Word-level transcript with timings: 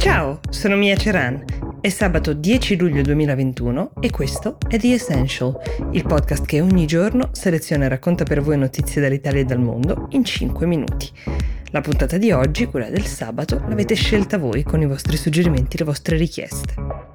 Ciao, 0.00 0.40
sono 0.48 0.76
Mia 0.76 0.96
Ceran. 0.96 1.44
È 1.78 1.90
sabato 1.90 2.32
10 2.32 2.76
luglio 2.76 3.02
2021 3.02 3.92
e 4.00 4.10
questo 4.10 4.56
è 4.66 4.78
The 4.78 4.94
Essential, 4.94 5.60
il 5.92 6.06
podcast 6.06 6.46
che 6.46 6.62
ogni 6.62 6.86
giorno 6.86 7.28
seleziona 7.32 7.84
e 7.84 7.88
racconta 7.88 8.24
per 8.24 8.40
voi 8.40 8.56
notizie 8.56 9.02
dall'Italia 9.02 9.42
e 9.42 9.44
dal 9.44 9.60
mondo 9.60 10.06
in 10.12 10.24
5 10.24 10.64
minuti. 10.64 11.10
La 11.72 11.82
puntata 11.82 12.16
di 12.16 12.32
oggi, 12.32 12.64
quella 12.64 12.88
del 12.88 13.04
sabato, 13.04 13.62
l'avete 13.68 13.94
scelta 13.94 14.38
voi 14.38 14.62
con 14.62 14.80
i 14.80 14.86
vostri 14.86 15.18
suggerimenti 15.18 15.76
e 15.76 15.80
le 15.80 15.84
vostre 15.84 16.16
richieste. 16.16 17.09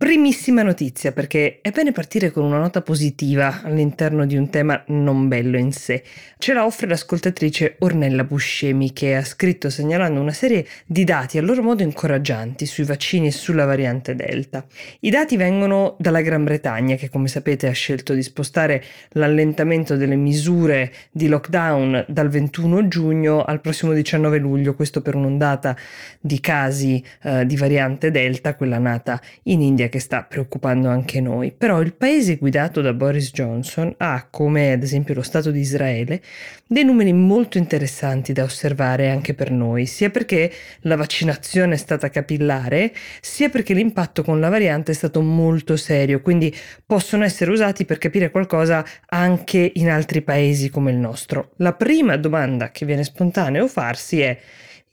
Primissima 0.00 0.62
notizia 0.62 1.12
perché 1.12 1.58
è 1.60 1.70
bene 1.72 1.92
partire 1.92 2.30
con 2.30 2.42
una 2.42 2.56
nota 2.56 2.80
positiva 2.80 3.60
all'interno 3.62 4.24
di 4.24 4.34
un 4.34 4.48
tema 4.48 4.82
non 4.86 5.28
bello 5.28 5.58
in 5.58 5.72
sé. 5.72 6.02
Ce 6.38 6.54
la 6.54 6.64
offre 6.64 6.86
l'ascoltatrice 6.86 7.76
Ornella 7.80 8.24
Buscemi 8.24 8.94
che 8.94 9.14
ha 9.14 9.22
scritto 9.22 9.68
segnalando 9.68 10.18
una 10.18 10.32
serie 10.32 10.66
di 10.86 11.04
dati 11.04 11.36
a 11.36 11.42
loro 11.42 11.62
modo 11.62 11.82
incoraggianti 11.82 12.64
sui 12.64 12.84
vaccini 12.84 13.26
e 13.26 13.30
sulla 13.30 13.66
variante 13.66 14.14
Delta. 14.14 14.64
I 15.00 15.10
dati 15.10 15.36
vengono 15.36 15.96
dalla 15.98 16.22
Gran 16.22 16.44
Bretagna 16.44 16.94
che 16.94 17.10
come 17.10 17.28
sapete 17.28 17.68
ha 17.68 17.72
scelto 17.72 18.14
di 18.14 18.22
spostare 18.22 18.82
l'allentamento 19.10 19.96
delle 19.96 20.16
misure 20.16 20.94
di 21.10 21.28
lockdown 21.28 22.06
dal 22.08 22.30
21 22.30 22.88
giugno 22.88 23.44
al 23.44 23.60
prossimo 23.60 23.92
19 23.92 24.38
luglio, 24.38 24.74
questo 24.74 25.02
per 25.02 25.14
un'ondata 25.14 25.76
di 26.18 26.40
casi 26.40 27.04
eh, 27.22 27.44
di 27.44 27.56
variante 27.58 28.10
Delta, 28.10 28.54
quella 28.54 28.78
nata 28.78 29.20
in 29.42 29.60
India 29.60 29.88
che 29.90 29.98
sta 29.98 30.22
preoccupando 30.22 30.88
anche 30.88 31.20
noi, 31.20 31.52
però 31.52 31.82
il 31.82 31.92
paese 31.92 32.36
guidato 32.36 32.80
da 32.80 32.94
Boris 32.94 33.30
Johnson 33.32 33.92
ha, 33.98 34.26
come 34.30 34.72
ad 34.72 34.82
esempio 34.82 35.12
lo 35.12 35.20
Stato 35.20 35.50
di 35.50 35.60
Israele, 35.60 36.22
dei 36.66 36.84
numeri 36.84 37.12
molto 37.12 37.58
interessanti 37.58 38.32
da 38.32 38.44
osservare 38.44 39.10
anche 39.10 39.34
per 39.34 39.50
noi, 39.50 39.84
sia 39.84 40.08
perché 40.08 40.50
la 40.82 40.96
vaccinazione 40.96 41.74
è 41.74 41.76
stata 41.76 42.08
capillare, 42.08 42.94
sia 43.20 43.50
perché 43.50 43.74
l'impatto 43.74 44.22
con 44.22 44.40
la 44.40 44.48
variante 44.48 44.92
è 44.92 44.94
stato 44.94 45.20
molto 45.20 45.76
serio, 45.76 46.22
quindi 46.22 46.54
possono 46.86 47.24
essere 47.24 47.50
usati 47.50 47.84
per 47.84 47.98
capire 47.98 48.30
qualcosa 48.30 48.82
anche 49.08 49.72
in 49.74 49.90
altri 49.90 50.22
paesi 50.22 50.70
come 50.70 50.90
il 50.92 50.96
nostro. 50.96 51.50
La 51.56 51.74
prima 51.74 52.16
domanda 52.16 52.70
che 52.70 52.86
viene 52.86 53.04
spontaneo 53.04 53.68
farsi 53.68 54.20
è 54.20 54.38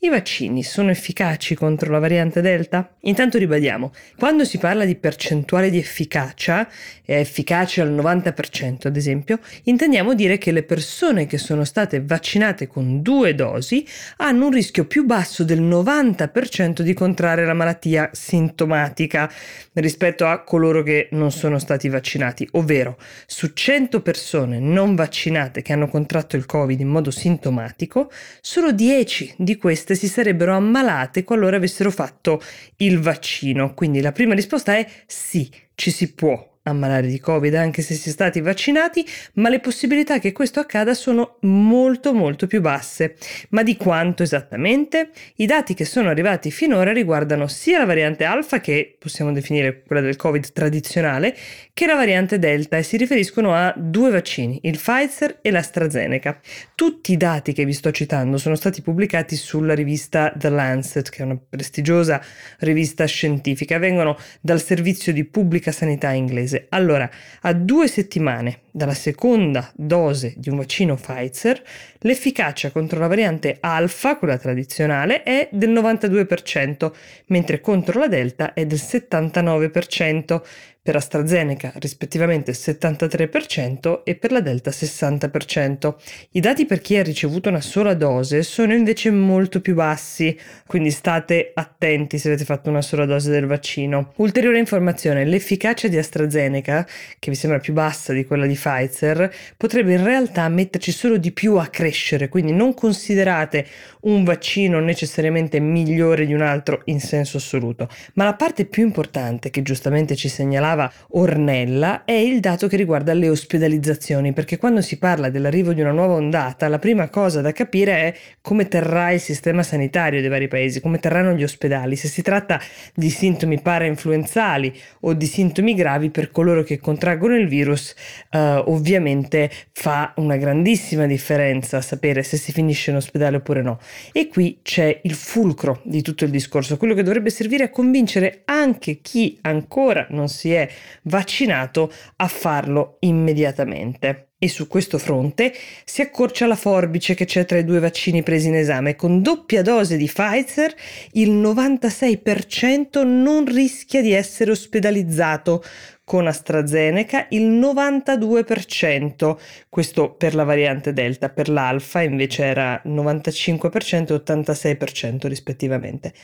i 0.00 0.08
vaccini 0.10 0.62
sono 0.62 0.92
efficaci 0.92 1.56
contro 1.56 1.90
la 1.90 1.98
variante 1.98 2.40
Delta? 2.40 2.88
Intanto 3.00 3.36
ribadiamo, 3.36 3.90
quando 4.16 4.44
si 4.44 4.58
parla 4.58 4.84
di 4.84 4.94
percentuale 4.94 5.70
di 5.70 5.78
efficacia, 5.78 6.68
è 7.04 7.16
efficace 7.16 7.80
al 7.80 7.92
90% 7.92 8.86
ad 8.86 8.96
esempio, 8.96 9.40
intendiamo 9.64 10.14
dire 10.14 10.38
che 10.38 10.52
le 10.52 10.62
persone 10.62 11.26
che 11.26 11.36
sono 11.36 11.64
state 11.64 12.00
vaccinate 12.00 12.68
con 12.68 13.02
due 13.02 13.34
dosi 13.34 13.84
hanno 14.18 14.46
un 14.46 14.52
rischio 14.52 14.84
più 14.84 15.04
basso 15.04 15.42
del 15.42 15.60
90% 15.60 16.82
di 16.82 16.94
contrarre 16.94 17.44
la 17.44 17.54
malattia 17.54 18.08
sintomatica 18.12 19.28
rispetto 19.72 20.26
a 20.26 20.44
coloro 20.44 20.84
che 20.84 21.08
non 21.10 21.32
sono 21.32 21.58
stati 21.58 21.88
vaccinati, 21.88 22.48
ovvero 22.52 22.98
su 23.26 23.52
100 23.52 24.00
persone 24.00 24.60
non 24.60 24.94
vaccinate 24.94 25.60
che 25.60 25.72
hanno 25.72 25.88
contratto 25.88 26.36
il 26.36 26.46
Covid 26.46 26.78
in 26.78 26.88
modo 26.88 27.10
sintomatico, 27.10 28.12
solo 28.40 28.70
10 28.70 29.34
di 29.38 29.56
queste 29.56 29.86
queste 29.88 29.94
si 29.94 30.08
sarebbero 30.08 30.54
ammalate 30.54 31.24
qualora 31.24 31.56
avessero 31.56 31.90
fatto 31.90 32.42
il 32.76 32.98
vaccino. 32.98 33.72
Quindi 33.72 34.02
la 34.02 34.12
prima 34.12 34.34
risposta 34.34 34.76
è 34.76 34.86
sì, 35.06 35.50
ci 35.74 35.90
si 35.90 36.12
può 36.12 36.47
ammalare 36.68 37.06
di 37.06 37.20
Covid 37.20 37.54
anche 37.54 37.82
se 37.82 37.94
si 37.94 38.08
è 38.08 38.12
stati 38.12 38.40
vaccinati, 38.40 39.04
ma 39.34 39.48
le 39.48 39.60
possibilità 39.60 40.18
che 40.18 40.32
questo 40.32 40.60
accada 40.60 40.94
sono 40.94 41.36
molto 41.40 42.12
molto 42.12 42.46
più 42.46 42.60
basse. 42.60 43.16
Ma 43.50 43.62
di 43.62 43.76
quanto 43.76 44.22
esattamente? 44.22 45.10
I 45.36 45.46
dati 45.46 45.74
che 45.74 45.84
sono 45.84 46.08
arrivati 46.08 46.50
finora 46.50 46.92
riguardano 46.92 47.46
sia 47.46 47.78
la 47.78 47.84
variante 47.84 48.24
alfa, 48.24 48.60
che 48.60 48.96
possiamo 48.98 49.32
definire 49.32 49.82
quella 49.82 50.02
del 50.02 50.16
Covid 50.16 50.52
tradizionale, 50.52 51.34
che 51.72 51.86
la 51.86 51.94
variante 51.94 52.38
delta 52.38 52.76
e 52.76 52.82
si 52.82 52.96
riferiscono 52.96 53.54
a 53.54 53.72
due 53.76 54.10
vaccini, 54.10 54.60
il 54.62 54.78
Pfizer 54.78 55.38
e 55.42 55.50
l'AstraZeneca. 55.50 56.40
Tutti 56.74 57.12
i 57.12 57.16
dati 57.16 57.52
che 57.52 57.64
vi 57.64 57.72
sto 57.72 57.90
citando 57.90 58.38
sono 58.38 58.54
stati 58.54 58.82
pubblicati 58.82 59.36
sulla 59.36 59.74
rivista 59.74 60.32
The 60.36 60.50
Lancet, 60.50 61.08
che 61.10 61.22
è 61.22 61.24
una 61.24 61.38
prestigiosa 61.48 62.20
rivista 62.60 63.04
scientifica, 63.04 63.78
vengono 63.78 64.16
dal 64.40 64.62
servizio 64.62 65.12
di 65.12 65.24
pubblica 65.24 65.72
sanità 65.72 66.10
inglese 66.10 66.57
inglese. 66.58 66.66
Allora, 66.70 67.08
a 67.42 67.52
due 67.52 67.86
settimane 67.88 68.60
dalla 68.70 68.94
seconda 68.94 69.70
dose 69.74 70.34
di 70.36 70.50
un 70.50 70.56
vaccino 70.56 70.96
Pfizer, 70.96 71.62
l'efficacia 72.00 72.70
contro 72.70 72.98
la 72.98 73.06
variante 73.06 73.58
alfa, 73.60 74.16
quella 74.16 74.38
tradizionale, 74.38 75.22
è 75.22 75.48
del 75.52 75.70
92%, 75.70 76.92
mentre 77.26 77.60
contro 77.60 78.00
la 78.00 78.08
delta 78.08 78.52
è 78.52 78.66
del 78.66 78.78
79% 78.78 80.42
per 80.88 80.96
AstraZeneca 80.96 81.74
rispettivamente 81.74 82.52
73% 82.52 84.04
e 84.04 84.14
per 84.14 84.32
la 84.32 84.40
Delta 84.40 84.70
60%. 84.70 85.94
I 86.30 86.40
dati 86.40 86.64
per 86.64 86.80
chi 86.80 86.96
ha 86.96 87.02
ricevuto 87.02 87.50
una 87.50 87.60
sola 87.60 87.92
dose 87.92 88.42
sono 88.42 88.72
invece 88.72 89.10
molto 89.10 89.60
più 89.60 89.74
bassi, 89.74 90.34
quindi 90.66 90.90
state 90.90 91.50
attenti 91.52 92.16
se 92.16 92.28
avete 92.28 92.46
fatto 92.46 92.70
una 92.70 92.80
sola 92.80 93.04
dose 93.04 93.30
del 93.30 93.44
vaccino. 93.44 94.12
Ulteriore 94.16 94.58
informazione, 94.58 95.26
l'efficacia 95.26 95.88
di 95.88 95.98
AstraZeneca, 95.98 96.86
che 97.18 97.30
vi 97.30 97.36
sembra 97.36 97.58
più 97.58 97.74
bassa 97.74 98.14
di 98.14 98.24
quella 98.24 98.46
di 98.46 98.54
Pfizer, 98.54 99.30
potrebbe 99.58 99.92
in 99.92 100.02
realtà 100.02 100.48
metterci 100.48 100.90
solo 100.90 101.18
di 101.18 101.32
più 101.32 101.56
a 101.56 101.66
crescere, 101.66 102.30
quindi 102.30 102.52
non 102.52 102.72
considerate 102.72 103.66
un 104.02 104.24
vaccino 104.24 104.80
necessariamente 104.80 105.60
migliore 105.60 106.24
di 106.24 106.32
un 106.32 106.40
altro 106.40 106.80
in 106.86 107.00
senso 107.00 107.36
assoluto. 107.36 107.90
Ma 108.14 108.24
la 108.24 108.34
parte 108.34 108.64
più 108.64 108.84
importante 108.84 109.50
che 109.50 109.60
giustamente 109.60 110.16
ci 110.16 110.30
segnalava 110.30 110.76
segnalava 110.78 110.92
Ornella 111.10 112.04
è 112.04 112.12
il 112.12 112.38
dato 112.38 112.68
che 112.68 112.76
riguarda 112.76 113.12
le 113.12 113.28
ospedalizzazioni, 113.28 114.32
perché 114.32 114.56
quando 114.56 114.80
si 114.80 114.98
parla 114.98 115.30
dell'arrivo 115.30 115.72
di 115.72 115.80
una 115.80 115.90
nuova 115.90 116.14
ondata, 116.14 116.68
la 116.68 116.78
prima 116.78 117.08
cosa 117.08 117.40
da 117.40 117.52
capire 117.52 117.92
è 117.92 118.14
come 118.40 118.68
terrà 118.68 119.10
il 119.10 119.20
sistema 119.20 119.62
sanitario 119.62 120.20
dei 120.20 120.28
vari 120.28 120.46
paesi, 120.46 120.80
come 120.80 120.98
terranno 120.98 121.32
gli 121.32 121.42
ospedali, 121.42 121.96
se 121.96 122.06
si 122.06 122.22
tratta 122.22 122.60
di 122.94 123.10
sintomi 123.10 123.60
parainfluenzali 123.60 124.72
o 125.00 125.14
di 125.14 125.26
sintomi 125.26 125.74
gravi 125.74 126.10
per 126.10 126.30
coloro 126.30 126.62
che 126.62 126.78
contraggono 126.78 127.34
il 127.34 127.48
virus, 127.48 127.94
eh, 128.30 128.38
ovviamente 128.38 129.50
fa 129.72 130.12
una 130.16 130.36
grandissima 130.36 131.06
differenza 131.06 131.80
sapere 131.80 132.22
se 132.22 132.36
si 132.36 132.52
finisce 132.52 132.90
in 132.90 132.96
ospedale 132.96 133.36
oppure 133.36 133.62
no. 133.62 133.78
E 134.12 134.28
qui 134.28 134.60
c'è 134.62 135.00
il 135.02 135.14
fulcro 135.14 135.80
di 135.84 136.02
tutto 136.02 136.24
il 136.24 136.30
discorso, 136.30 136.76
quello 136.76 136.94
che 136.94 137.02
dovrebbe 137.02 137.30
servire 137.30 137.64
a 137.64 137.70
convincere 137.70 138.42
anche 138.44 139.00
chi 139.00 139.38
ancora 139.42 140.06
non 140.10 140.28
si 140.28 140.52
è 140.52 140.67
vaccinato 141.02 141.92
a 142.16 142.28
farlo 142.28 142.96
immediatamente. 143.00 144.28
E 144.40 144.48
su 144.48 144.68
questo 144.68 144.98
fronte 144.98 145.52
si 145.84 146.00
accorcia 146.00 146.46
la 146.46 146.54
forbice 146.54 147.14
che 147.14 147.24
c'è 147.24 147.44
tra 147.44 147.58
i 147.58 147.64
due 147.64 147.80
vaccini 147.80 148.22
presi 148.22 148.46
in 148.46 148.54
esame. 148.54 148.94
Con 148.94 149.20
doppia 149.20 149.62
dose 149.62 149.96
di 149.96 150.06
Pfizer 150.06 150.72
il 151.12 151.32
96% 151.32 153.04
non 153.04 153.44
rischia 153.46 154.00
di 154.00 154.12
essere 154.12 154.52
ospedalizzato, 154.52 155.64
con 156.08 156.26
AstraZeneca 156.26 157.26
il 157.28 157.50
92%, 157.50 159.36
questo 159.68 160.10
per 160.14 160.34
la 160.34 160.44
variante 160.44 160.94
Delta, 160.94 161.28
per 161.28 161.50
l'Alfa 161.50 162.00
invece 162.00 162.44
era 162.44 162.80
95% 162.82 164.14
e 164.14 164.22
86% 164.24 165.26
rispettivamente. 165.26 166.14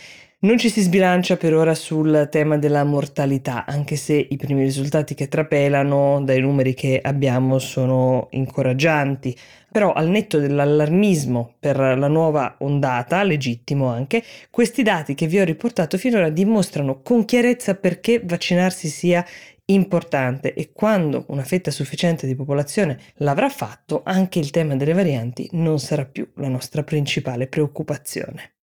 Non 0.44 0.58
ci 0.58 0.68
si 0.68 0.80
sbilancia 0.82 1.36
per 1.36 1.54
ora 1.54 1.74
sul 1.74 2.28
tema 2.30 2.56
della 2.58 2.84
mortalità, 2.84 3.64
anche 3.66 3.96
se 3.96 4.26
i 4.28 4.36
primi 4.36 4.62
risultati 4.62 5.14
che 5.14 5.28
trapelano 5.28 6.22
dai 6.22 6.40
numeri 6.40 6.74
che 6.74 7.00
abbiamo 7.02 7.58
sono 7.58 8.28
incoraggianti. 8.32 9.34
Però 9.72 9.92
al 9.92 10.08
netto 10.08 10.38
dell'allarmismo 10.38 11.54
per 11.58 11.78
la 11.78 12.08
nuova 12.08 12.56
ondata, 12.58 13.22
legittimo 13.22 13.88
anche, 13.88 14.22
questi 14.50 14.82
dati 14.82 15.14
che 15.14 15.26
vi 15.26 15.40
ho 15.40 15.44
riportato 15.44 15.96
finora 15.96 16.28
dimostrano 16.28 17.00
con 17.02 17.24
chiarezza 17.24 17.74
perché 17.74 18.20
vaccinarsi 18.22 18.88
sia 18.88 19.24
importante 19.66 20.54
e 20.54 20.72
quando 20.72 21.24
una 21.28 21.44
fetta 21.44 21.70
sufficiente 21.70 22.26
di 22.26 22.34
popolazione 22.34 22.98
l'avrà 23.16 23.48
fatto, 23.48 24.02
anche 24.04 24.38
il 24.38 24.50
tema 24.50 24.76
delle 24.76 24.92
varianti 24.92 25.48
non 25.52 25.78
sarà 25.78 26.04
più 26.04 26.28
la 26.36 26.48
nostra 26.48 26.82
principale 26.82 27.46
preoccupazione. 27.46 28.54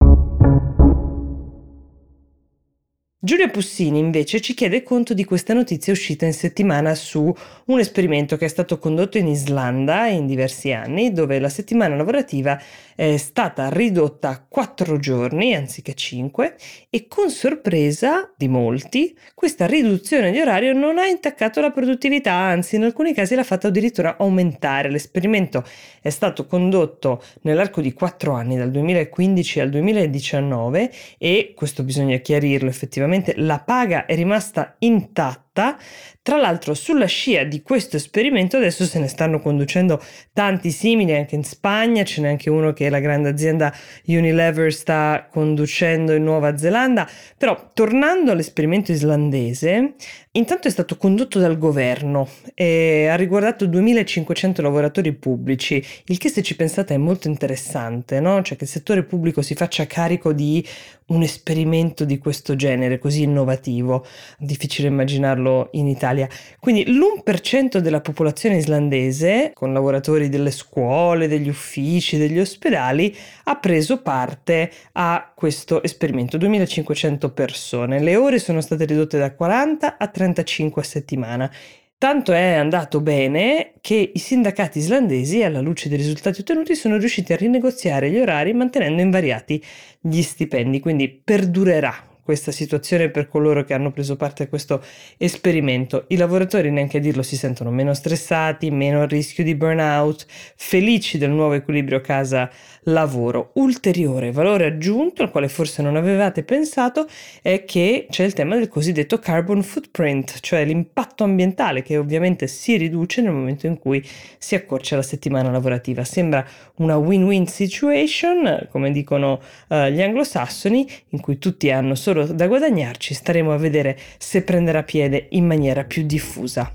Giulia 3.24 3.50
Pussini 3.50 4.00
invece 4.00 4.42
ci 4.42 4.56
chiede 4.56 4.82
conto 4.82 5.14
di 5.14 5.26
questa 5.26 5.54
notizia 5.54 5.94
uscita 5.94 6.26
in 6.26 6.34
settimana 6.34 6.96
su 6.96 7.32
un 7.66 7.80
esperimento 7.80 8.36
che 8.36 8.46
è 8.46 8.48
stato 8.48 8.80
condotto 8.80 9.20
in 9.20 9.28
Islanda 9.28 10.08
in 10.08 10.26
diversi 10.26 10.72
anni, 10.72 11.12
dove 11.12 11.38
la 11.38 11.48
settimana 11.48 11.96
lavorativa 11.96 12.60
è 12.96 13.18
stata 13.18 13.70
ridotta 13.70 14.30
a 14.30 14.44
quattro 14.48 14.98
giorni 14.98 15.54
anziché 15.54 15.94
cinque 15.94 16.56
e 16.90 17.08
con 17.08 17.30
sorpresa 17.30 18.32
di 18.36 18.48
molti 18.48 19.16
questa 19.36 19.68
riduzione 19.68 20.32
di 20.32 20.40
orario 20.40 20.74
non 20.74 20.98
ha 20.98 21.06
intaccato 21.06 21.62
la 21.62 21.70
produttività, 21.70 22.34
anzi 22.34 22.78
in 22.78 22.86
alcuni 22.86 23.14
casi 23.14 23.36
l'ha 23.36 23.44
fatta 23.44 23.68
addirittura 23.68 24.18
aumentare. 24.18 24.90
L'esperimento 24.90 25.64
è 26.02 26.10
stato 26.10 26.48
condotto 26.48 27.22
nell'arco 27.42 27.82
di 27.82 27.94
quattro 27.94 28.34
anni, 28.34 28.58
dal 28.58 28.72
2015 28.72 29.60
al 29.60 29.70
2019 29.70 30.92
e 31.20 31.54
questo 31.56 31.84
bisogna 31.84 32.18
chiarirlo 32.18 32.68
effettivamente 32.68 33.10
effettivamente 33.12 33.34
la 33.36 33.60
paga 33.60 34.06
è 34.06 34.16
rimasta 34.16 34.76
intatta. 34.80 35.51
Tra 35.54 36.38
l'altro 36.38 36.74
sulla 36.74 37.08
scia 37.08 37.44
di 37.44 37.62
questo 37.62 37.98
esperimento 37.98 38.56
adesso 38.56 38.86
se 38.86 39.00
ne 39.00 39.08
stanno 39.08 39.40
conducendo 39.40 40.02
tanti 40.32 40.72
simili 40.72 41.14
anche 41.14 41.36
in 41.36 41.44
Spagna, 41.44 42.04
ce 42.04 42.22
n'è 42.22 42.30
anche 42.30 42.50
uno 42.50 42.72
che 42.74 42.90
la 42.90 43.00
grande 43.00 43.30
azienda 43.30 43.74
Unilever 44.06 44.72
sta 44.72 45.28
conducendo 45.30 46.14
in 46.14 46.24
Nuova 46.24 46.58
Zelanda, 46.58 47.10
però 47.38 47.70
tornando 47.74 48.32
all'esperimento 48.32 48.92
islandese, 48.92 49.96
intanto 50.32 50.68
è 50.68 50.72
stato 50.72 50.96
condotto 50.96 51.40
dal 51.40 51.58
governo 51.58 52.30
e 52.54 53.08
ha 53.08 53.16
riguardato 53.16 53.66
2500 53.66 54.62
lavoratori 54.62 55.12
pubblici, 55.14 55.84
il 56.06 56.18
che 56.18 56.30
se 56.30 56.44
ci 56.44 56.56
pensate 56.56 56.94
è 56.94 56.98
molto 56.98 57.28
interessante, 57.28 58.20
no? 58.20 58.42
Cioè 58.42 58.56
che 58.58 58.66
il 58.66 58.70
settore 58.70 59.04
pubblico 59.04 59.42
si 59.42 59.56
faccia 59.56 59.86
carico 59.88 60.32
di 60.32 60.66
un 61.08 61.24
esperimento 61.24 62.06
di 62.06 62.20
questo 62.20 62.56
genere 62.56 62.98
così 62.98 63.24
innovativo, 63.24 64.06
difficile 64.38 64.88
immaginarlo 64.88 65.41
in 65.72 65.88
Italia. 65.88 66.28
Quindi 66.60 66.86
l'1% 66.86 67.78
della 67.78 68.02
popolazione 68.02 68.58
islandese, 68.58 69.52
con 69.54 69.74
lavoratori 69.74 70.30
delle 70.30 70.52
scuole, 70.52 71.28
degli 71.28 71.50
uffici, 71.50 72.18
degli 72.18 72.40
ospedali, 72.40 73.16
ha 73.46 73.56
preso 73.58 74.02
parte 74.02 74.72
a 74.94 75.32
questo 75.36 75.84
esperimento, 75.84 76.38
2500 76.38 77.32
persone. 77.32 78.00
Le 78.00 78.16
ore 78.16 78.40
sono 78.40 78.62
state 78.62 78.86
ridotte 78.86 79.18
da 79.18 79.34
40 79.34 79.98
a 79.98 80.08
35 80.08 80.82
a 80.82 80.86
settimana. 80.86 81.52
Tanto 81.98 82.32
è 82.32 82.54
andato 82.54 83.00
bene 83.00 83.74
che 83.80 84.12
i 84.14 84.18
sindacati 84.18 84.80
islandesi, 84.80 85.44
alla 85.44 85.62
luce 85.62 85.88
dei 85.88 86.00
risultati 86.00 86.42
ottenuti, 86.42 86.74
sono 86.74 86.98
riusciti 86.98 87.32
a 87.32 87.36
rinegoziare 87.36 88.10
gli 88.10 88.18
orari 88.18 88.54
mantenendo 88.54 89.04
invariati 89.04 89.64
gli 90.00 90.24
stipendi, 90.24 90.80
quindi 90.80 91.10
perdurerà 91.10 92.11
questa 92.24 92.52
situazione 92.52 93.10
per 93.10 93.28
coloro 93.28 93.64
che 93.64 93.74
hanno 93.74 93.92
preso 93.92 94.16
parte 94.16 94.44
a 94.44 94.48
questo 94.48 94.84
esperimento. 95.18 96.06
I 96.10 96.18
lavoratori, 96.18 96.70
neanche 96.70 96.98
a 96.98 97.00
dirlo, 97.00 97.24
si 97.24 97.36
sentono 97.36 97.72
meno 97.72 97.94
stressati, 97.94 98.70
meno 98.70 99.02
a 99.02 99.06
rischio 99.06 99.44
di 99.44 99.56
burnout, 99.56 100.26
felici 100.56 101.18
del 101.18 101.32
nuovo 101.32 101.54
equilibrio 101.54 102.02
casa-lavoro. 102.02 103.52
Ulteriore 103.56 104.32
valore 104.32 104.66
aggiunto, 104.66 105.24
al 105.24 105.32
quale 105.32 105.48
forse 105.48 105.82
non 105.82 105.96
avevate 105.96 106.44
pensato, 106.44 107.08
è 107.42 107.66
che 107.66 108.08
c'è 108.10 108.24
il 108.24 108.34
tema 108.34 108.56
del 108.56 108.68
cosiddetto 108.68 109.18
carbon 109.18 109.64
footprint, 109.64 110.40
cioè 110.42 110.64
l'impatto 110.66 111.24
ambientale 111.24 111.82
che 111.82 111.98
ovviamente 111.98 112.48
si 112.48 112.78
riduce 112.78 113.22
nel 113.22 113.32
momento 113.32 113.68
in 113.68 113.80
cui 113.80 114.06
si 114.38 114.56
accorcia 114.56 114.96
la 114.96 115.02
settimana 115.02 115.50
lavorativa. 115.50 116.04
Sembra 116.04 116.46
una 116.76 116.98
win-win 116.98 117.48
situation, 117.48 118.68
come 118.70 118.92
dicono 118.92 119.42
uh, 119.68 119.86
gli 119.86 120.02
anglosassoni, 120.02 120.88
in 121.10 121.20
cui 121.20 121.38
tutti 121.38 121.72
hanno 121.72 121.96
solo 121.96 122.11
solo 122.12 122.26
da 122.26 122.48
guadagnarci, 122.48 123.14
staremo 123.14 123.54
a 123.54 123.58
vedere 123.58 123.98
se 124.18 124.42
prenderà 124.44 124.84
piede 124.84 125.28
in 125.32 125.46
maniera 125.46 125.86
più 125.86 126.04
diffusa. 126.04 126.72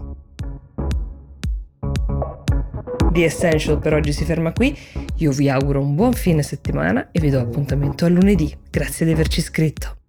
The 3.13 3.25
Essential 3.25 3.79
per 3.79 3.95
oggi 3.95 4.13
si 4.13 4.25
ferma 4.25 4.53
qui, 4.53 4.77
io 5.17 5.33
vi 5.33 5.49
auguro 5.49 5.81
un 5.81 5.95
buon 5.95 6.13
fine 6.13 6.43
settimana 6.43 7.11
e 7.13 7.21
vi 7.21 7.31
do 7.31 7.41
appuntamento 7.41 8.05
a 8.05 8.09
lunedì. 8.09 8.55
Grazie 8.71 9.07
di 9.07 9.13
averci 9.13 9.41
iscritto. 9.41 10.06